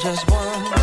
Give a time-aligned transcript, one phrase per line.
[0.00, 0.79] just one.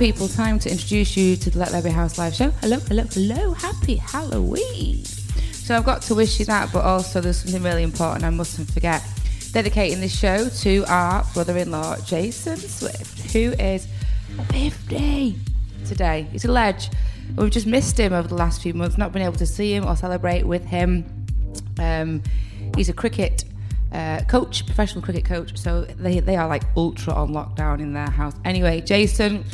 [0.00, 2.48] People, time to introduce you to the Let There Be House live show.
[2.62, 3.52] Hello, hello, hello.
[3.52, 5.04] Happy Halloween.
[5.04, 8.70] So I've got to wish you that, but also there's something really important I mustn't
[8.70, 9.06] forget.
[9.52, 13.88] Dedicating this show to our brother-in-law, Jason Swift, who is
[14.52, 15.36] 50
[15.84, 16.26] today.
[16.32, 16.88] He's a ledge.
[17.36, 19.86] We've just missed him over the last few months, not been able to see him
[19.86, 21.04] or celebrate with him.
[21.78, 22.22] Um,
[22.74, 23.44] he's a cricket
[23.92, 25.58] uh, coach, professional cricket coach.
[25.58, 28.34] So they, they are like ultra on lockdown in their house.
[28.44, 29.44] Anyway, Jason,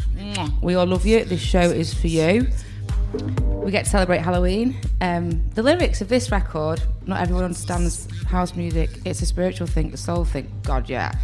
[0.67, 1.25] we all love you.
[1.25, 2.49] This show is for you.
[3.39, 4.77] We get to celebrate Halloween.
[5.01, 8.91] Um, the lyrics of this record, not everyone understands house music.
[9.05, 10.51] It's a spiritual thing, a soul thing.
[10.65, 11.15] God, yeah.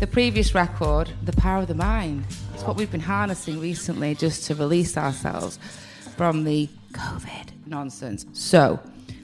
[0.00, 4.44] The previous record, The Power of the Mind, it's what we've been harnessing recently just
[4.48, 5.58] to release ourselves
[6.18, 8.26] from the COVID nonsense.
[8.34, 8.78] So,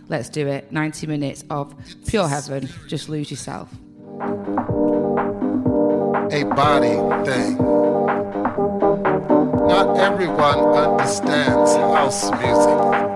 [0.08, 0.72] let's do it.
[0.72, 1.74] 90 minutes of
[2.06, 2.70] pure heaven.
[2.86, 3.70] Just lose yourself.
[6.30, 7.87] a body thing.
[9.68, 13.07] Not everyone understands house music.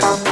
[0.00, 0.31] Body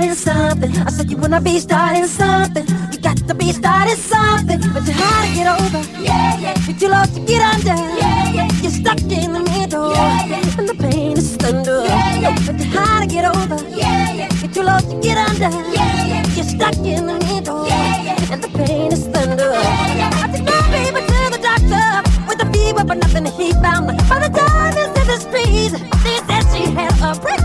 [0.00, 0.86] starting something.
[0.86, 2.66] I said you wanna be starting something.
[2.92, 4.60] You got to be starting something.
[4.72, 6.02] But you're hard to get over.
[6.02, 6.54] Yeah, yeah.
[6.66, 7.76] You're too low to get under.
[7.98, 8.48] Yeah, yeah.
[8.62, 9.92] You're stuck in the middle.
[9.92, 10.58] Yeah, yeah.
[10.58, 11.84] And the pain is thunder.
[11.84, 12.36] Yeah, yeah.
[12.38, 13.58] Oh, but you're hard to get over.
[13.76, 14.28] Yeah, yeah.
[14.40, 15.50] You're too low to get under.
[15.74, 16.26] Yeah, yeah.
[16.34, 17.66] You're stuck in the middle.
[17.66, 18.32] Yeah, yeah.
[18.32, 19.52] And the pain is thunder.
[19.52, 20.22] Yeah, yeah.
[20.22, 21.86] I took my baby to the doctor
[22.26, 23.86] with a fever, but nothing he found.
[24.08, 25.72] By the time it's in the streets,
[26.04, 27.39] they said she had a breakdown.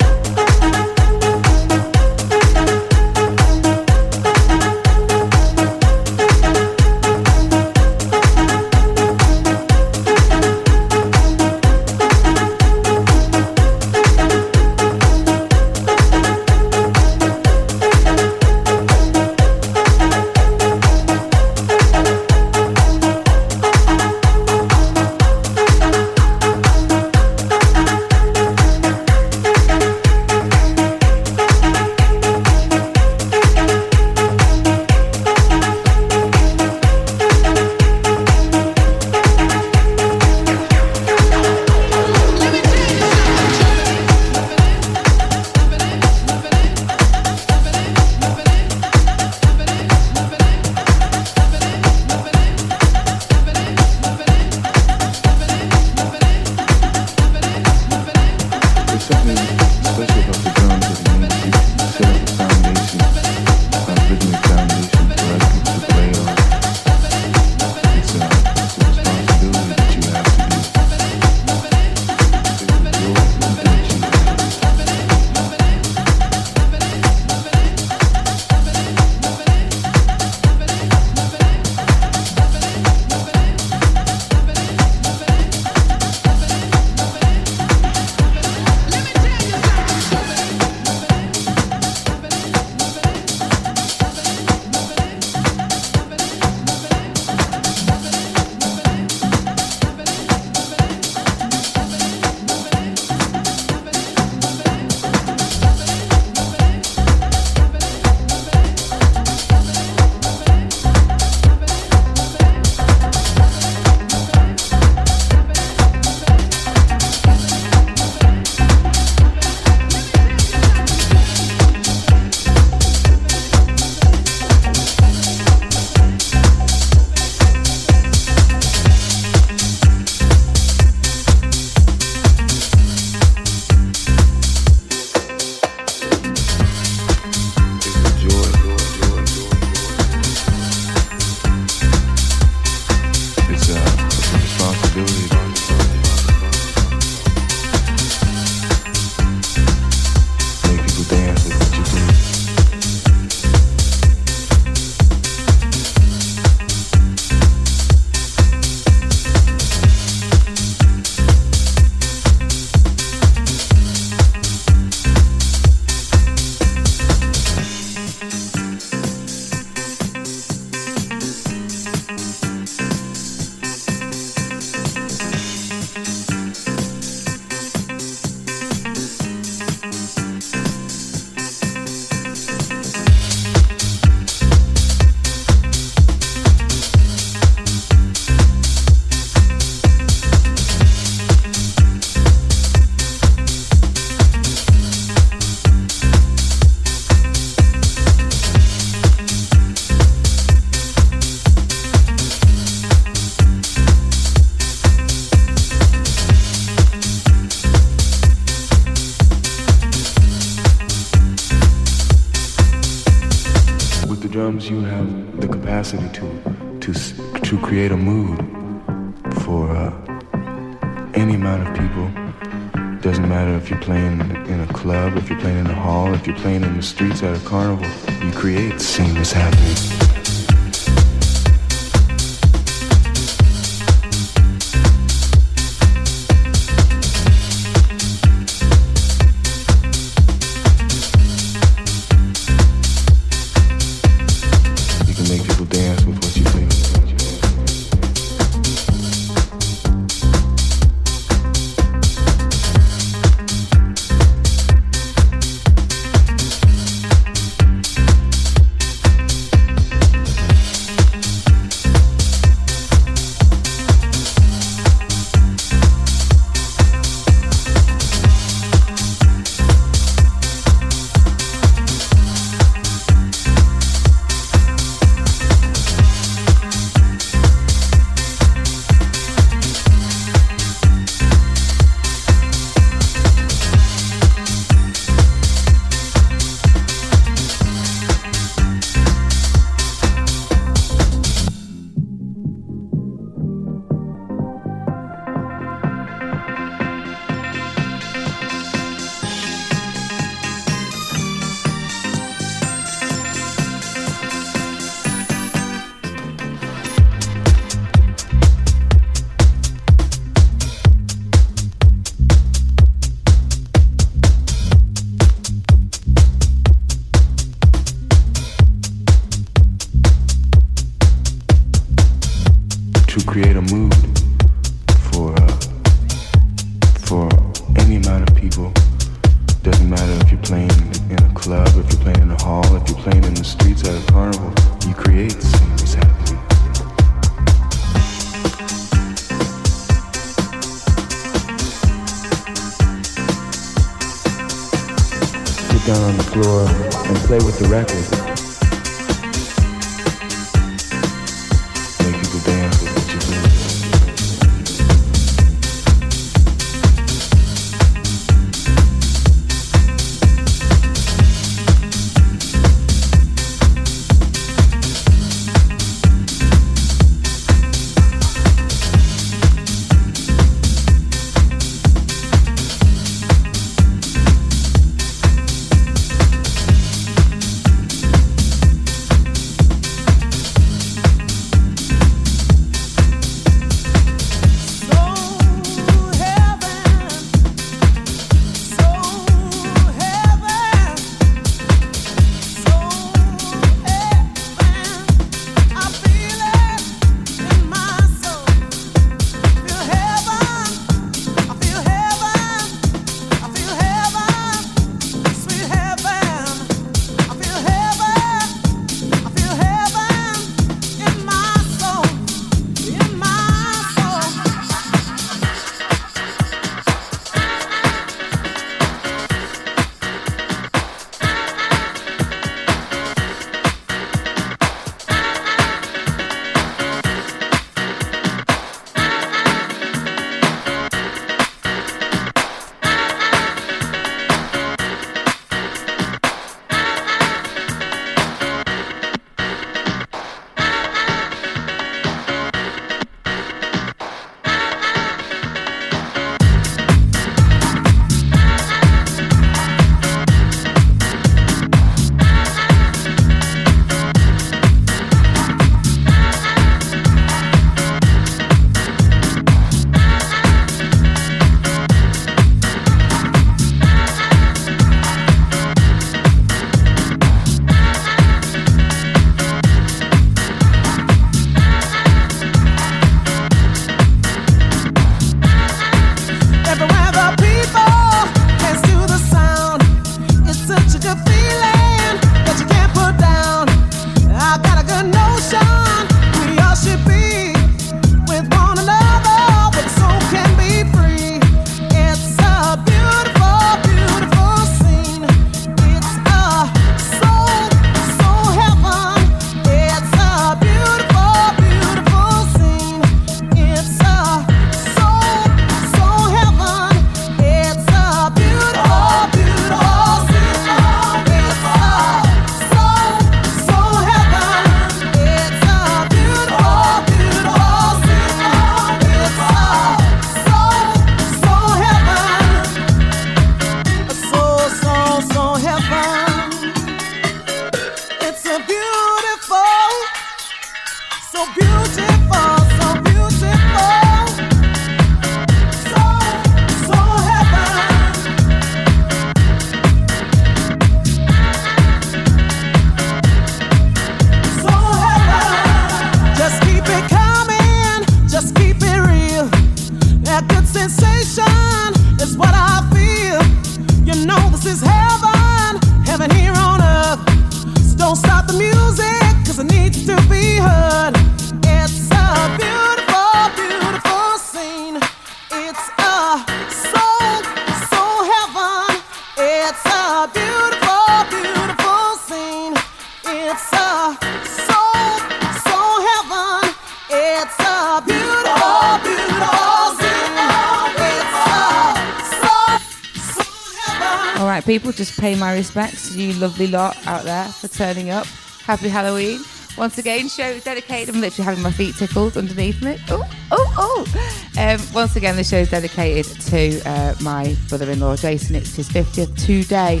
[585.18, 588.26] Pay my respects to you lovely lot out there for turning up.
[588.64, 589.40] Happy Halloween.
[589.76, 591.14] Once again, show is dedicated.
[591.14, 592.98] I'm literally having my feet tickled underneath me.
[593.10, 594.50] Oh, oh, oh.
[594.58, 598.56] Um, once again, the show is dedicated to uh, my brother in law, Jason.
[598.56, 600.00] It's his 50th today.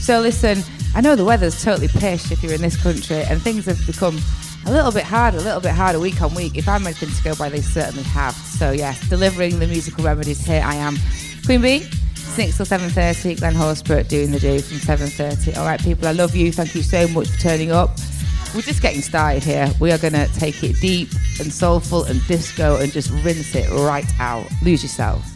[0.00, 0.62] So, listen,
[0.94, 4.18] I know the weather's totally pish if you're in this country, and things have become
[4.66, 6.56] a little bit harder, a little bit harder week on week.
[6.56, 8.34] If I'm anything to go by, they certainly have.
[8.34, 10.96] So, yes, delivering the musical remedies here I am.
[11.44, 11.88] Queen Bee,
[12.36, 15.56] 6 till 7.30, Glenn Horsborough doing the do from 7.30.
[15.56, 16.52] All right, people, I love you.
[16.52, 17.96] Thank you so much for turning up.
[18.54, 19.70] We're just getting started here.
[19.80, 21.08] We are going to take it deep
[21.40, 24.46] and soulful and disco and just rinse it right out.
[24.62, 25.35] Lose yourselves.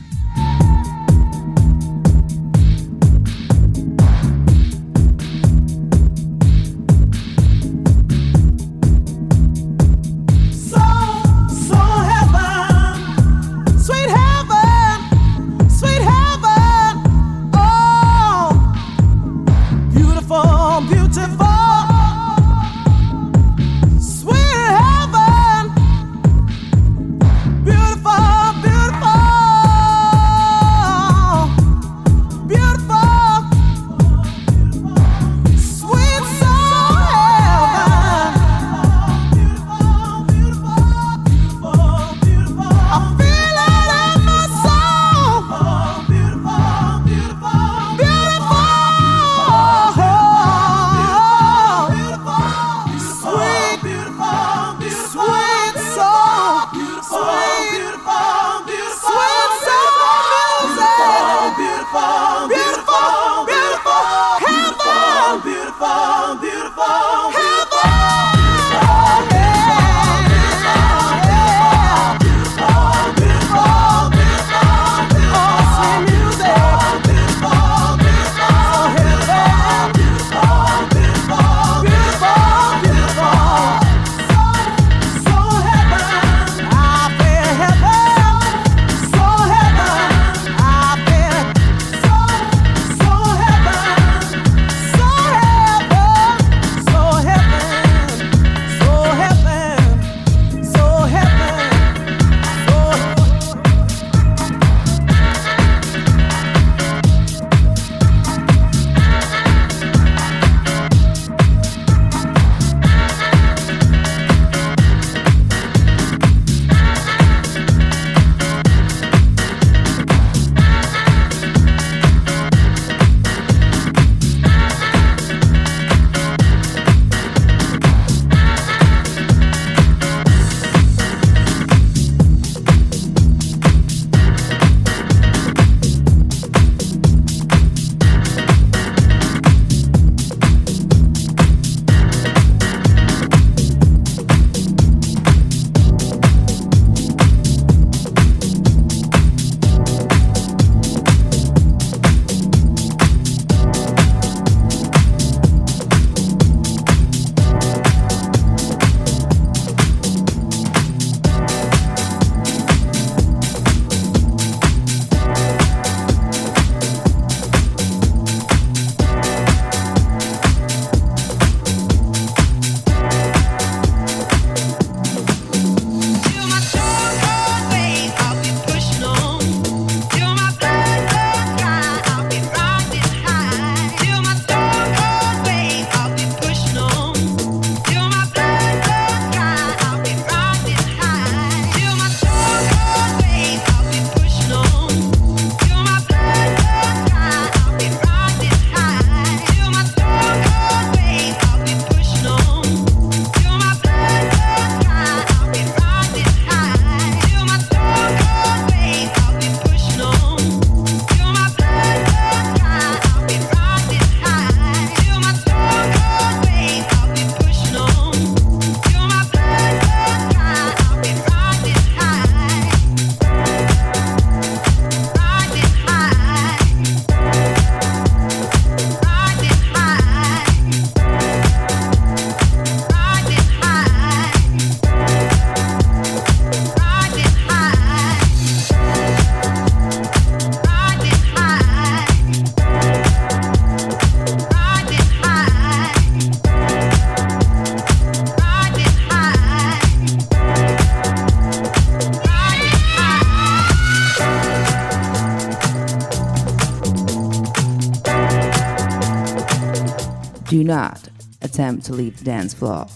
[261.60, 262.86] Attempt to leave the dance floor.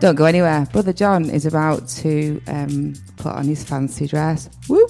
[0.00, 0.66] Don't go anywhere.
[0.72, 4.50] Brother John is about to um, put on his fancy dress.
[4.68, 4.81] Whoop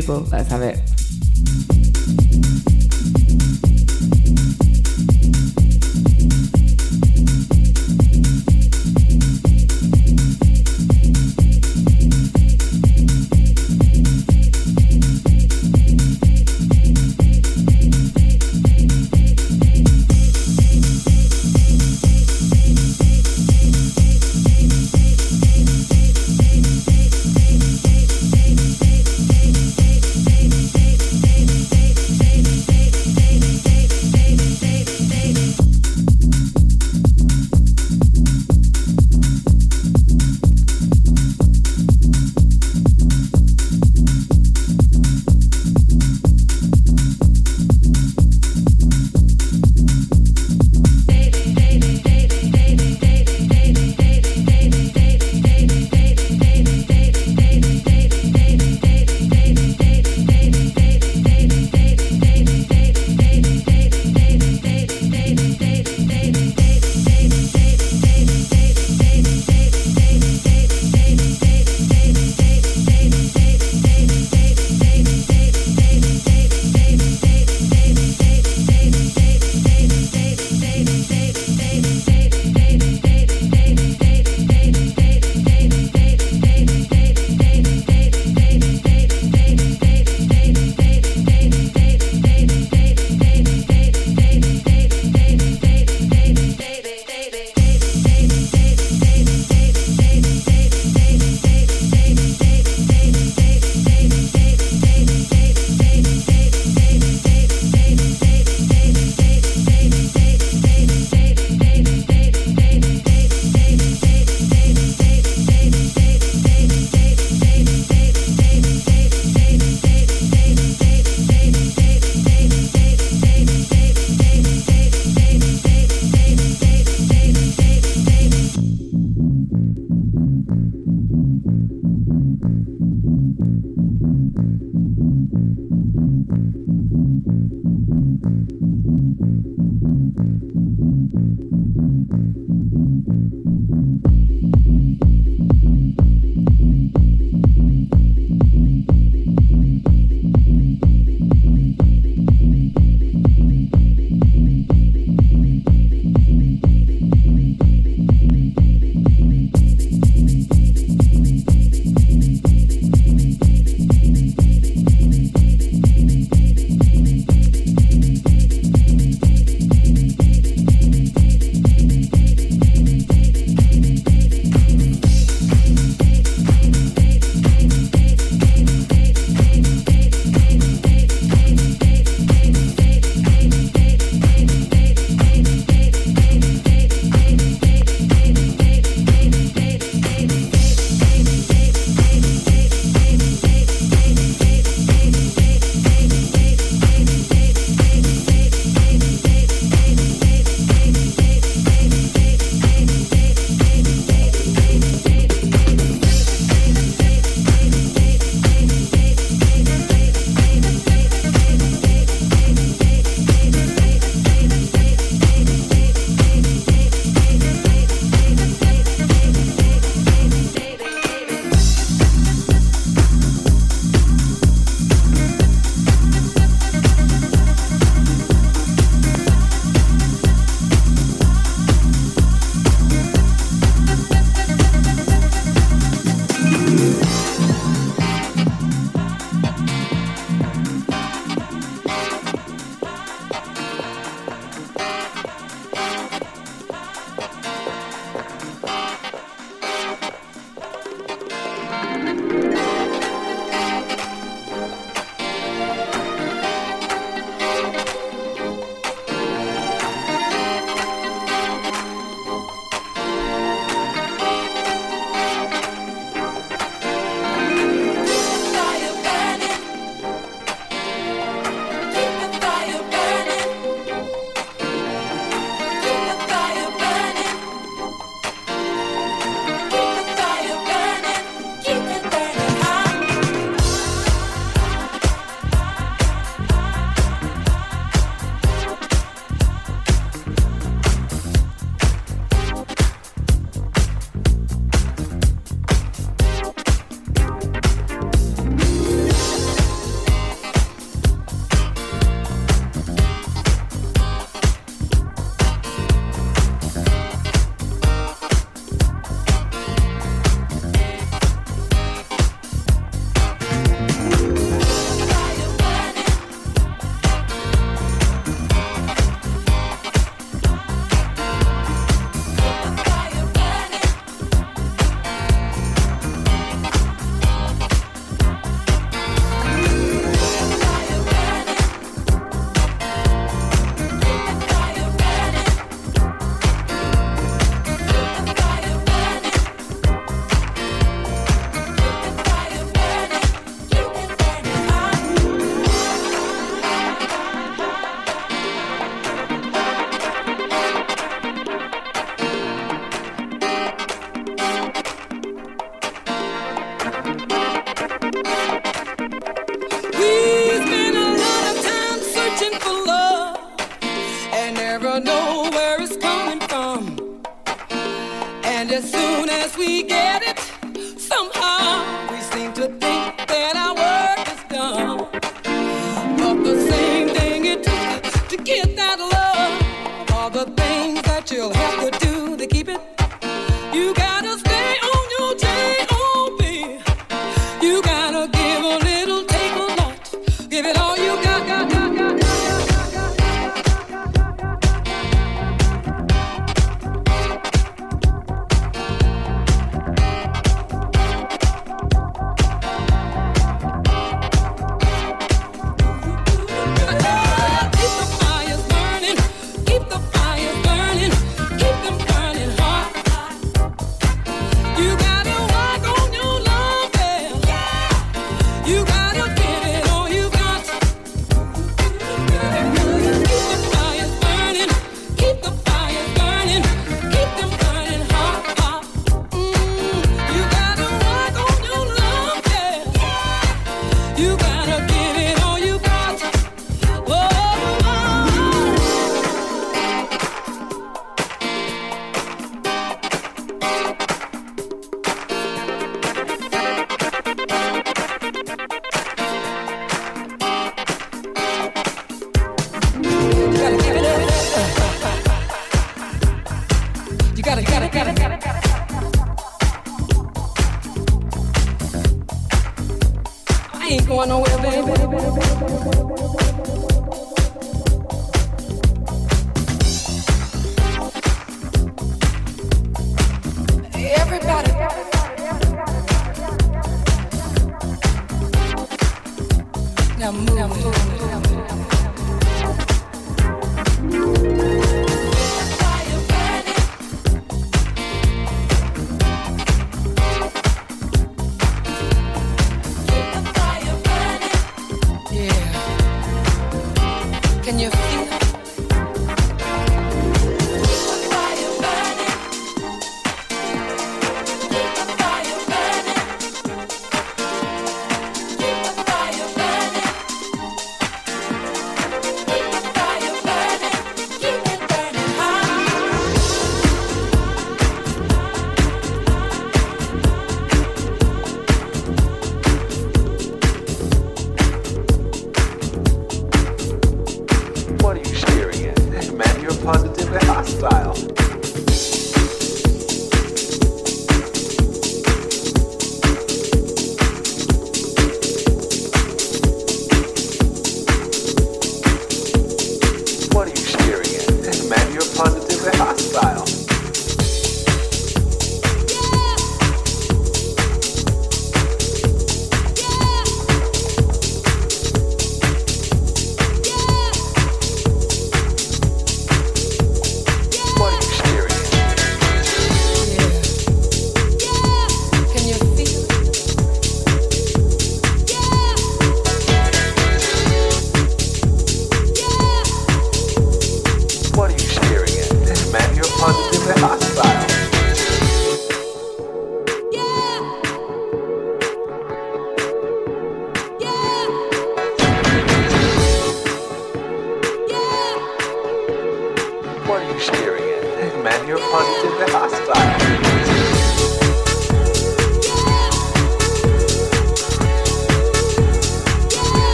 [0.00, 0.20] people.
[0.30, 0.65] Let's have it.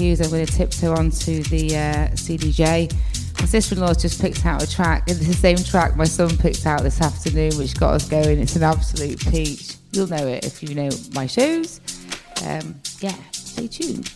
[0.00, 2.90] I'm going to tiptoe onto the uh, CDJ.
[3.38, 5.04] My sister-in-law's just picked out a track.
[5.06, 8.38] It's the same track my son picked out this afternoon, which got us going.
[8.38, 9.76] It's an absolute peach.
[9.92, 11.82] You'll know it if you know my shows.
[12.46, 14.10] Um, yeah, stay tuned.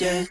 [0.00, 0.28] yet.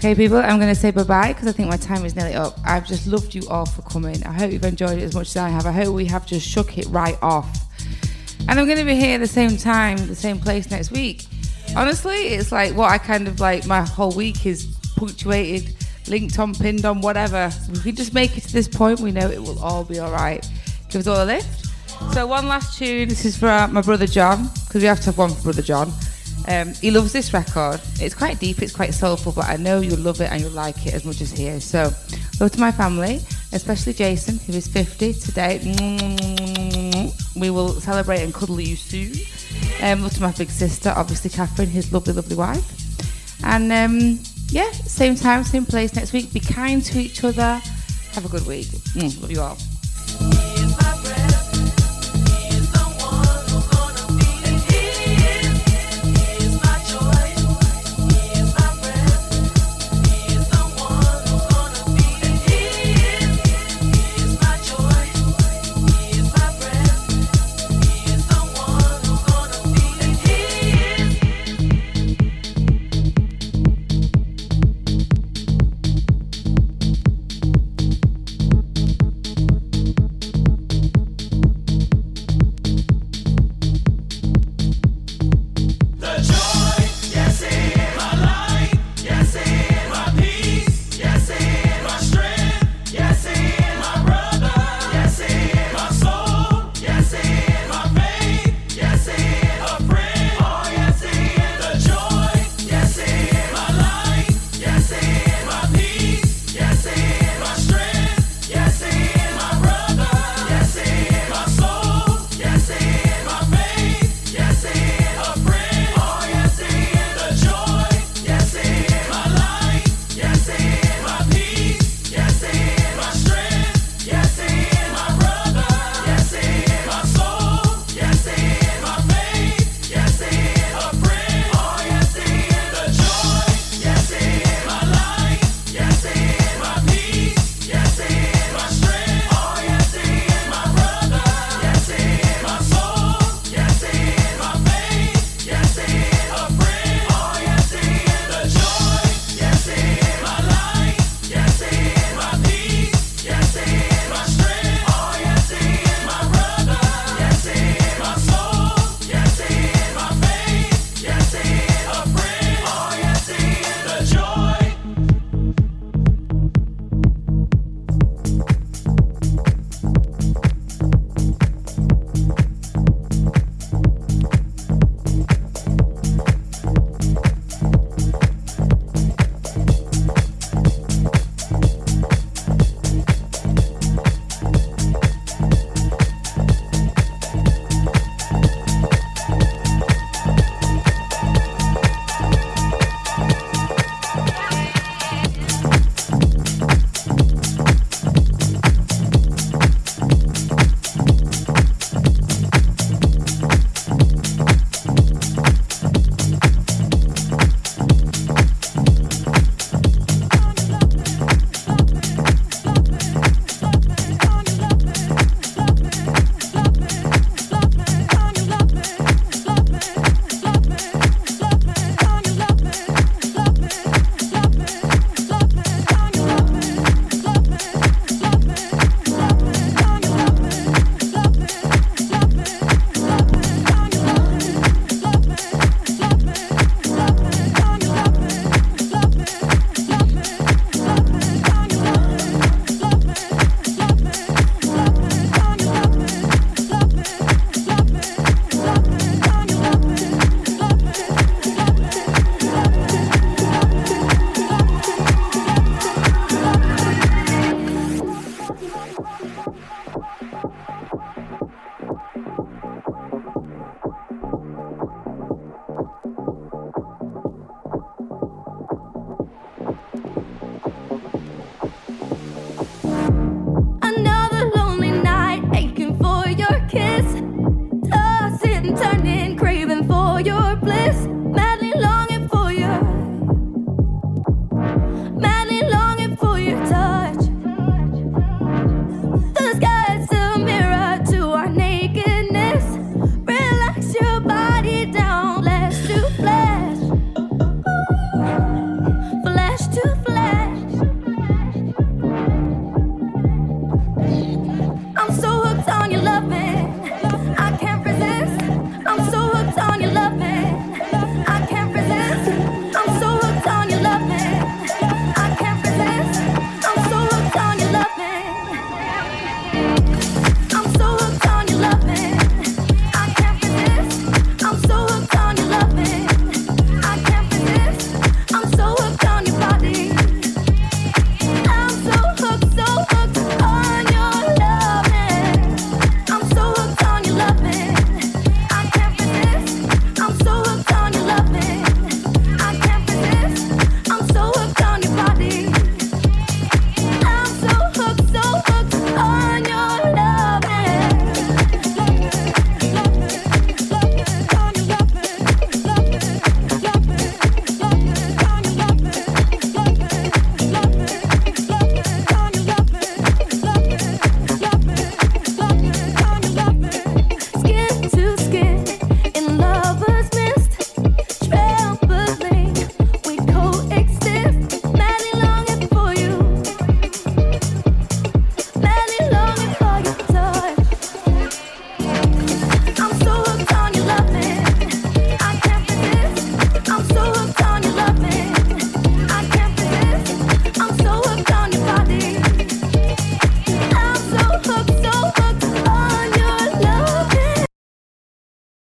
[0.00, 2.32] Okay, people, I'm going to say bye bye because I think my time is nearly
[2.32, 2.58] up.
[2.64, 4.24] I've just loved you all for coming.
[4.24, 5.66] I hope you've enjoyed it as much as I have.
[5.66, 7.66] I hope we have just shook it right off.
[8.48, 11.26] And I'm going to be here at the same time, the same place next week.
[11.76, 15.76] Honestly, it's like what I kind of like, my whole week is punctuated,
[16.08, 17.50] linked on, pinned on, whatever.
[17.68, 20.10] If we just make it to this point, we know it will all be all
[20.10, 20.50] right.
[20.88, 21.66] Give us all a lift.
[22.14, 23.10] So, one last tune.
[23.10, 25.60] This is for uh, my brother John, because we have to have one for brother
[25.60, 25.92] John.
[26.50, 27.80] Um, he loves this record.
[28.00, 30.84] It's quite deep, it's quite soulful, but I know you'll love it and you'll like
[30.84, 31.62] it as much as he is.
[31.64, 31.92] So,
[32.40, 33.20] love to my family,
[33.52, 35.58] especially Jason, who is 50 today.
[37.36, 39.12] We will celebrate and cuddle you soon.
[39.80, 43.44] Um, love to my big sister, obviously Catherine, his lovely, lovely wife.
[43.44, 44.18] And um,
[44.48, 46.32] yeah, same time, same place next week.
[46.32, 47.62] Be kind to each other.
[48.12, 48.66] Have a good week.
[48.96, 49.56] Mm, love you all.